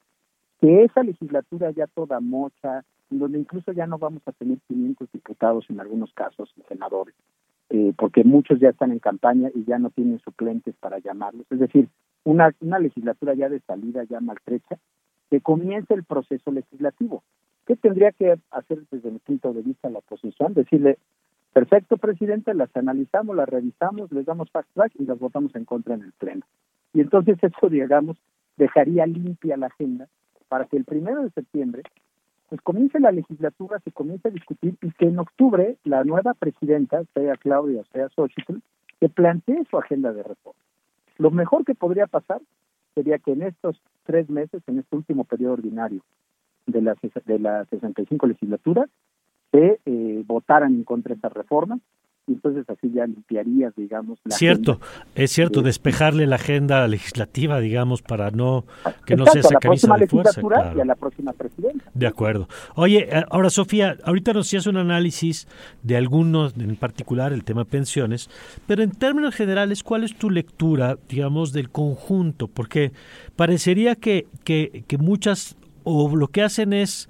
[0.60, 5.66] que esa legislatura ya toda mocha, donde incluso ya no vamos a tener 500 diputados
[5.70, 7.16] en algunos casos, senadores,
[7.68, 11.46] eh, porque muchos ya están en campaña y ya no tienen suplentes para llamarlos.
[11.50, 11.88] Es decir,
[12.22, 14.78] una, una legislatura ya de salida, ya maltrecha,
[15.30, 17.22] que comience el proceso legislativo.
[17.66, 20.54] ¿Qué tendría que hacer desde mi punto de vista la oposición?
[20.54, 20.98] Decirle,
[21.52, 25.94] perfecto, presidente, las analizamos, las revisamos, les damos fast track y las votamos en contra
[25.94, 26.42] en el pleno.
[26.92, 28.16] Y entonces eso, digamos,
[28.56, 30.08] dejaría limpia la agenda
[30.48, 31.82] para que el primero de septiembre
[32.48, 37.04] pues comience la legislatura, se comience a discutir y que en octubre la nueva presidenta,
[37.14, 38.56] sea Claudia, sea Xochitl,
[38.98, 40.58] que plantee su agenda de reforma.
[41.16, 42.40] Lo mejor que podría pasar
[42.94, 46.02] sería que en estos tres meses, en este último periodo ordinario
[46.66, 48.88] de la, de la 65 legislatura,
[49.50, 51.80] se eh, votaran en contra de esta reforma y
[52.26, 55.06] entonces así ya limpiarías, digamos, la Cierto, agenda.
[55.14, 58.64] es cierto, despejarle la agenda legislativa, digamos, para no
[59.04, 60.40] que no sea esa camisa de fuerza.
[60.40, 60.78] claro.
[60.78, 61.84] y a la próxima presidenta.
[61.92, 62.48] De acuerdo.
[62.76, 65.48] Oye, eh, ahora Sofía, ahorita nos hacías un análisis
[65.82, 68.30] de algunos, en particular el tema pensiones,
[68.66, 72.48] pero en términos generales, ¿cuál es tu lectura, digamos, del conjunto?
[72.48, 72.92] Porque
[73.36, 77.08] parecería que, que, que muchas, o lo que hacen es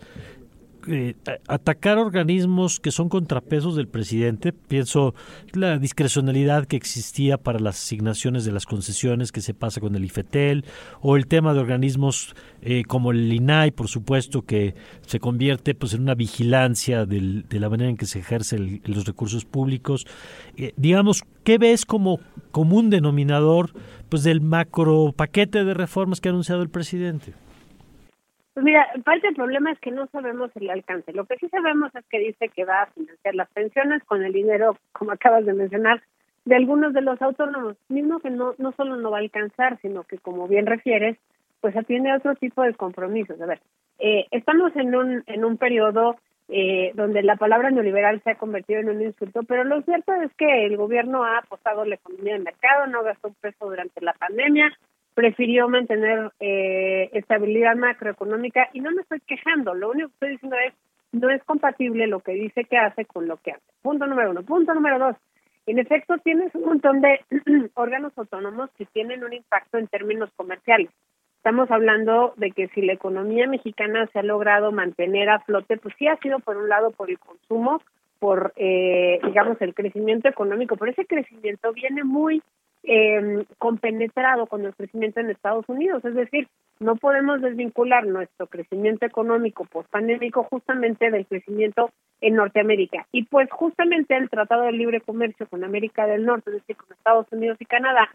[0.88, 1.14] eh,
[1.48, 4.52] atacar organismos que son contrapesos del presidente.
[4.52, 5.14] Pienso
[5.52, 10.04] la discrecionalidad que existía para las asignaciones de las concesiones que se pasa con el
[10.04, 10.64] IFETEL,
[11.00, 14.74] o el tema de organismos eh, como el INAI, por supuesto, que
[15.06, 19.04] se convierte pues en una vigilancia del, de la manera en que se ejercen los
[19.04, 20.06] recursos públicos.
[20.56, 23.72] Eh, digamos, ¿qué ves como común denominador
[24.08, 27.34] pues del macro paquete de reformas que ha anunciado el presidente?
[28.60, 31.14] Pues mira, parte del problema es que no sabemos el alcance.
[31.14, 34.34] Lo que sí sabemos es que dice que va a financiar las pensiones con el
[34.34, 36.02] dinero, como acabas de mencionar,
[36.44, 40.02] de algunos de los autónomos, mismo que no, no solo no va a alcanzar, sino
[40.02, 41.16] que, como bien refieres,
[41.62, 43.40] pues atiende a otro tipo de compromisos.
[43.40, 43.60] A ver,
[43.98, 46.16] eh, estamos en un, en un periodo
[46.50, 50.30] eh, donde la palabra neoliberal se ha convertido en un insulto, pero lo cierto es
[50.34, 54.12] que el gobierno ha apostado la economía de mercado, no gastó un peso durante la
[54.12, 54.70] pandemia,
[55.14, 60.56] prefirió mantener eh, estabilidad macroeconómica y no me estoy quejando, lo único que estoy diciendo
[60.66, 60.74] es
[61.12, 63.62] no es compatible lo que dice que hace con lo que hace.
[63.82, 64.42] Punto número uno.
[64.42, 65.16] Punto número dos.
[65.66, 67.20] En efecto, tienes un montón de
[67.74, 70.90] órganos autónomos que tienen un impacto en términos comerciales.
[71.36, 75.94] Estamos hablando de que si la economía mexicana se ha logrado mantener a flote, pues
[75.98, 77.80] sí ha sido por un lado por el consumo,
[78.18, 82.42] por, eh, digamos, el crecimiento económico, pero ese crecimiento viene muy
[82.82, 86.04] eh, compenetrado con el crecimiento en Estados Unidos.
[86.04, 91.90] Es decir, no podemos desvincular nuestro crecimiento económico post-pandémico justamente del crecimiento
[92.20, 93.06] en Norteamérica.
[93.12, 96.90] Y pues justamente el Tratado de Libre Comercio con América del Norte, es decir, con
[96.92, 98.08] Estados Unidos y Canadá,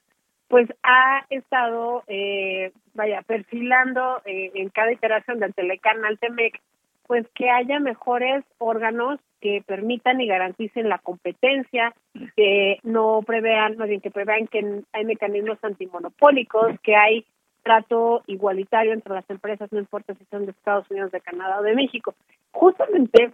[0.47, 6.59] pues ha estado, eh, vaya, perfilando eh, en cada iteración del Telecan al TEMEC,
[7.07, 11.93] pues que haya mejores órganos que permitan y garanticen la competencia,
[12.35, 17.25] que no prevean, más bien que prevean que hay mecanismos antimonopólicos, que hay
[17.63, 21.63] trato igualitario entre las empresas, no importa si son de Estados Unidos, de Canadá o
[21.63, 22.13] de México.
[22.51, 23.31] Justamente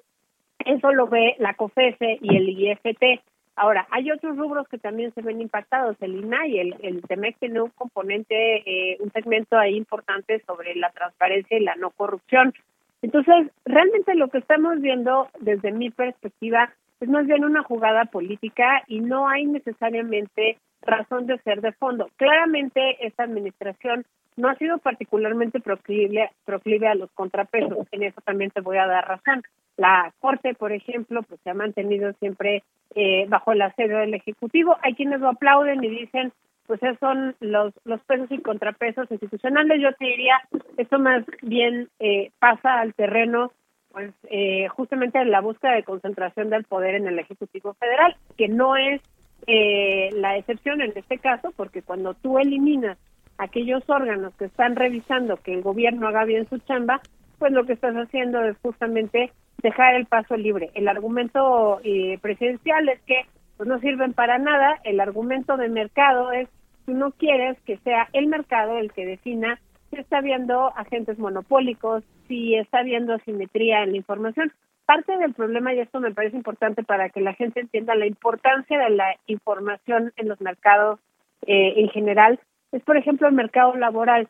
[0.66, 3.22] eso lo ve la COFESE y el IFT.
[3.56, 5.98] Ahora, hay otros rubros que también se ven impactados.
[6.02, 10.90] El INAI, el, el TEMEC tiene un componente, eh, un segmento ahí importante sobre la
[10.92, 12.54] transparencia y la no corrupción.
[13.02, 18.84] Entonces, realmente lo que estamos viendo desde mi perspectiva es más bien una jugada política
[18.88, 22.10] y no hay necesariamente razón de ser de fondo.
[22.18, 24.06] Claramente esta administración
[24.38, 28.88] no ha sido particularmente proclive, proclive a los contrapesos, en eso también te voy a
[28.88, 29.44] dar razón.
[29.78, 34.78] La Corte, por ejemplo, pues se ha mantenido siempre eh, bajo la sede del Ejecutivo.
[34.84, 36.32] Hay quienes lo aplauden y dicen,
[36.72, 39.82] pues esos son los, los pesos y contrapesos institucionales.
[39.82, 40.36] Yo te diría,
[40.78, 43.52] esto más bien eh, pasa al terreno,
[43.92, 48.48] pues eh, justamente en la búsqueda de concentración del poder en el Ejecutivo Federal, que
[48.48, 49.02] no es
[49.48, 52.98] eh, la excepción en este caso, porque cuando tú eliminas
[53.38, 57.02] aquellos órganos que están revisando que el gobierno haga bien su chamba,
[57.38, 60.70] pues lo que estás haciendo es justamente dejar el paso libre.
[60.74, 63.26] El argumento eh, presidencial es que
[63.58, 66.48] pues no sirven para nada, el argumento de mercado es
[66.86, 72.04] tú no quieres que sea el mercado el que defina si está habiendo agentes monopólicos,
[72.28, 74.54] si está habiendo asimetría en la información.
[74.86, 78.80] Parte del problema, y esto me parece importante para que la gente entienda la importancia
[78.80, 81.00] de la información en los mercados
[81.46, 82.40] eh, en general,
[82.72, 84.30] es, por ejemplo, el mercado laboral.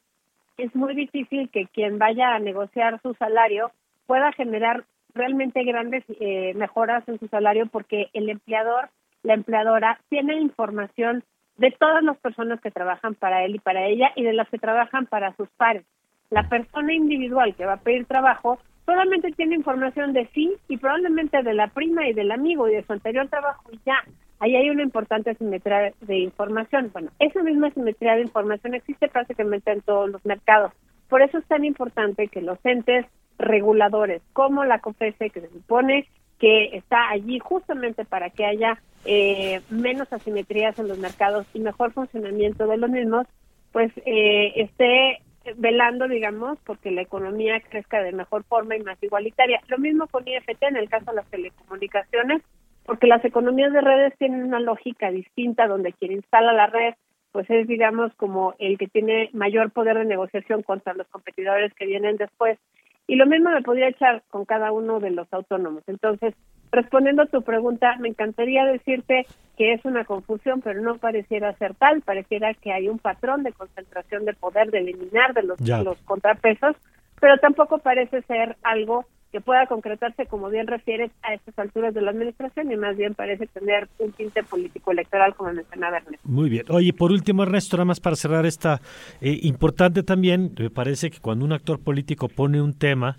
[0.58, 3.72] Es muy difícil que quien vaya a negociar su salario
[4.08, 4.84] pueda generar
[5.14, 8.90] realmente grandes eh, mejoras en su salario porque el empleador,
[9.24, 11.24] la empleadora, tiene información
[11.62, 14.58] de todas las personas que trabajan para él y para ella y de las que
[14.58, 15.86] trabajan para sus pares.
[16.32, 21.44] La persona individual que va a pedir trabajo solamente tiene información de sí y probablemente
[21.44, 24.04] de la prima y del amigo y de su anterior trabajo y ya.
[24.40, 26.90] Ahí hay una importante simetría de información.
[26.94, 30.72] Bueno, esa misma simetría de información existe prácticamente en todos los mercados.
[31.10, 33.06] Por eso es tan importante que los entes
[33.38, 36.08] reguladores como la COFESE, que se supone
[36.42, 41.94] que está allí justamente para que haya eh, menos asimetrías en los mercados y mejor
[41.94, 43.28] funcionamiento de los mismos,
[43.72, 45.22] pues eh, esté
[45.58, 49.62] velando, digamos, porque la economía crezca de mejor forma y más igualitaria.
[49.68, 52.42] Lo mismo con IFT en el caso de las telecomunicaciones,
[52.88, 56.96] porque las economías de redes tienen una lógica distinta donde quien instala la red
[57.32, 61.86] pues es digamos como el que tiene mayor poder de negociación contra los competidores que
[61.86, 62.60] vienen después
[63.08, 65.84] y lo mismo me podría echar con cada uno de los autónomos.
[65.88, 66.34] Entonces
[66.72, 69.26] respondiendo a tu pregunta me encantaría decirte
[69.58, 72.02] que es una confusión pero no pareciera ser tal.
[72.02, 76.76] Pareciera que hay un patrón de concentración de poder de eliminar de los, los contrapesos
[77.20, 82.02] pero tampoco parece ser algo que pueda concretarse, como bien refieres, a estas alturas de
[82.02, 86.28] la administración y más bien parece tener un tinte político electoral, como mencionaba Ernesto.
[86.28, 86.66] Muy bien.
[86.70, 88.82] Oye, por último, Ernesto, nada más para cerrar esta,
[89.22, 93.18] eh, importante también, me parece que cuando un actor político pone un tema,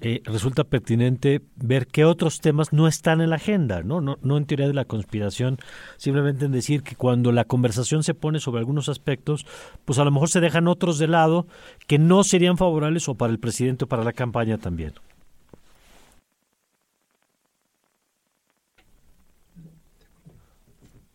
[0.00, 4.00] eh, resulta pertinente ver qué otros temas no están en la agenda, ¿no?
[4.00, 4.16] ¿no?
[4.22, 5.58] No en teoría de la conspiración,
[5.96, 9.44] simplemente en decir que cuando la conversación se pone sobre algunos aspectos,
[9.84, 11.48] pues a lo mejor se dejan otros de lado
[11.88, 14.92] que no serían favorables o para el presidente o para la campaña también.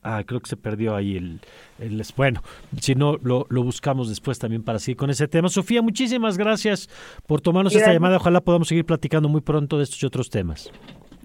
[0.04, 1.40] Ah, creo que se perdió ahí el,
[1.80, 2.42] el bueno,
[2.80, 5.50] si no lo, lo, buscamos después también para seguir con ese tema.
[5.50, 6.90] Sofía, muchísimas gracias
[7.28, 8.18] por tomarnos esta llamada.
[8.18, 10.72] Ojalá podamos seguir platicando muy pronto de estos y otros temas.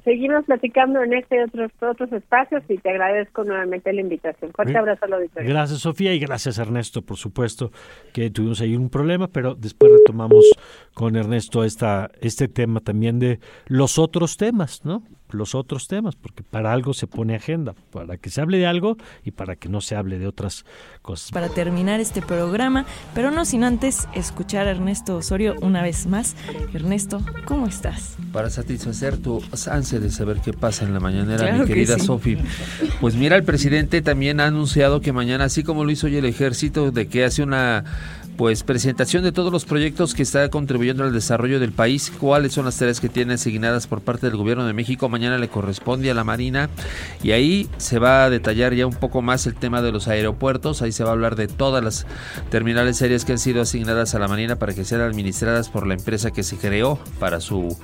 [0.09, 4.53] Seguimos platicando en este y otros, otros espacios y te agradezco nuevamente la invitación.
[4.53, 5.51] Fuerte abrazo al auditorio.
[5.51, 7.73] Gracias, Sofía, y gracias, Ernesto, por supuesto,
[8.15, 10.47] que tuvimos ahí un problema, pero después retomamos
[10.95, 15.03] con Ernesto esta, este tema también de los otros temas, ¿no?
[15.31, 18.97] Los otros temas, porque para algo se pone agenda, para que se hable de algo
[19.25, 20.65] y para que no se hable de otras
[21.03, 21.31] cosas.
[21.31, 26.37] Para terminar este programa, pero no sin antes escuchar a Ernesto Osorio una vez más.
[26.73, 28.17] Ernesto, ¿cómo estás?
[28.33, 31.99] Para satisfacer tu ansia de saber qué pasa en la mañanera, Claro mi que querida
[31.99, 32.07] sí.
[32.07, 32.39] Sofi.
[33.01, 36.25] Pues mira, el presidente también ha anunciado que mañana, así como lo hizo hoy el
[36.25, 37.85] ejército, de que hace una
[38.39, 42.67] pues presentación de todos los proyectos que está contribuyendo al desarrollo del país, cuáles son
[42.67, 46.15] las tareas que tiene asignadas por parte del gobierno de México, mañana le corresponde a
[46.15, 46.71] la Marina.
[47.21, 50.83] Y ahí se va a detallar ya un poco más el tema de los aeropuertos,
[50.83, 52.07] ahí se va a hablar de todas las
[52.49, 55.95] terminales aéreas que han sido asignadas a la Marina para que sean administradas por la
[55.95, 57.77] empresa que se creó para su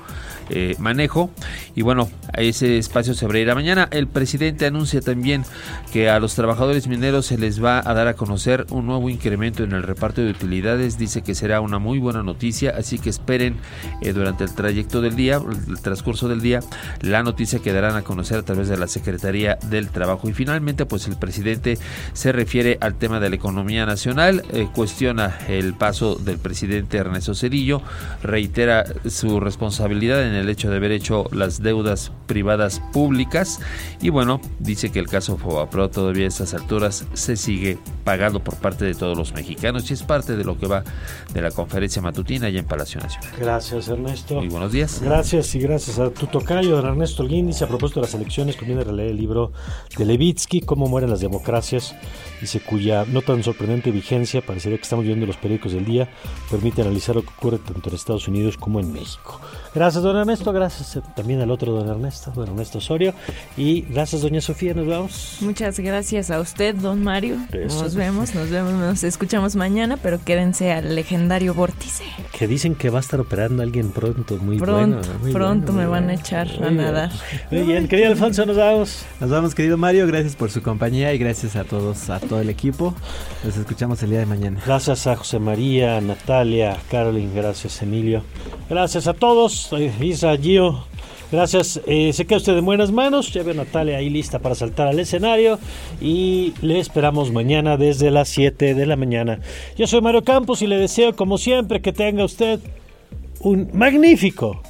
[0.49, 1.31] eh, manejo.
[1.75, 3.89] Y bueno, a ese espacio se abrirá mañana.
[3.91, 5.43] El presidente anuncia también
[5.91, 9.63] que a los trabajadores mineros se les va a dar a conocer un nuevo incremento
[9.63, 13.57] en el reparto de Dice que será una muy buena noticia, así que esperen
[14.01, 16.59] eh, durante el trayecto del día, el transcurso del día,
[17.01, 20.29] la noticia que darán a conocer a través de la Secretaría del Trabajo.
[20.29, 21.77] Y finalmente, pues el presidente
[22.13, 27.35] se refiere al tema de la economía nacional, eh, cuestiona el paso del presidente Ernesto
[27.35, 27.81] Cedillo,
[28.23, 33.59] reitera su responsabilidad en el hecho de haber hecho las deudas privadas públicas
[34.01, 38.55] y bueno, dice que el caso Fobapro todavía a estas alturas se sigue pagando por
[38.55, 40.83] parte de todos los mexicanos y es parte de lo que va
[41.33, 43.31] de la conferencia matutina allá en Palacio Nacional.
[43.39, 44.35] Gracias, Ernesto.
[44.35, 45.01] Muy buenos días.
[45.01, 47.23] Gracias y gracias a tu tocayo, don Ernesto.
[47.23, 49.51] Dice a propósito de las elecciones, conviene releer el libro
[49.97, 51.95] de Levitsky, Cómo mueren las democracias,
[52.39, 56.09] dice cuya no tan sorprendente vigencia, parecería que estamos viendo los periódicos del día,
[56.49, 59.39] permite analizar lo que ocurre tanto en Estados Unidos como en México.
[59.73, 63.13] Gracias, don Ernesto, gracias eh, también al otro don Ernesto, don Ernesto Osorio,
[63.57, 65.37] y gracias, doña Sofía, nos vamos.
[65.41, 67.37] Muchas gracias a usted, don Mario.
[67.51, 67.83] Eso.
[67.83, 72.03] Nos vemos, nos vemos, nos escuchamos mañana, pero quédense al legendario vórtice.
[72.37, 75.19] Que dicen que va a estar operando alguien pronto, muy Pronto, bueno.
[75.21, 76.19] muy pronto bueno, me muy van a bueno.
[76.21, 76.77] echar a Muy bien.
[76.77, 77.11] nadar.
[77.51, 79.05] Muy bien, querido Alfonso, nos vamos.
[79.21, 80.05] Nos vamos, querido Mario.
[80.07, 82.93] Gracias por su compañía y gracias a todos, a todo el equipo.
[83.43, 84.59] Nos escuchamos el día de mañana.
[84.65, 88.23] Gracias a José María, Natalia, Carolyn, gracias Emilio.
[88.69, 90.85] Gracias a todos, eh, Isra, Gio.
[91.31, 93.33] Gracias, eh, se queda usted en buenas manos.
[93.33, 95.59] Ya veo a Natalia ahí lista para saltar al escenario.
[96.01, 99.39] Y le esperamos mañana desde las 7 de la mañana.
[99.77, 102.59] Yo soy Mario Campos y le deseo, como siempre, que tenga usted
[103.39, 104.61] un magnífico,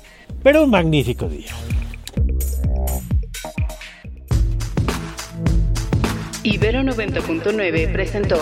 [0.44, 1.52] pero un magnífico día.
[6.44, 8.38] Ibero 90.9 presentó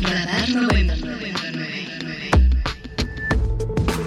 [0.00, 1.11] Radar 99.